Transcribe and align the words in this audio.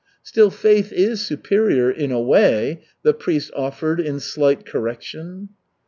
"Still, 0.23 0.49
faith 0.49 0.91
is 0.91 1.23
superior, 1.23 1.91
in 1.91 2.11
a 2.11 2.19
way," 2.19 2.81
the 3.03 3.13
priest 3.13 3.51
offered 3.55 3.99
in 3.99 4.19
slight 4.19 4.65
correction. 4.65 5.49